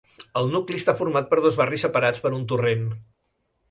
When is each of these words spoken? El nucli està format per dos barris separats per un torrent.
El 0.39 0.47
nucli 0.55 0.79
està 0.83 0.95
format 1.03 1.31
per 1.35 1.41
dos 1.45 1.61
barris 1.63 1.87
separats 1.89 2.27
per 2.27 2.37
un 2.43 2.53
torrent. 2.55 2.95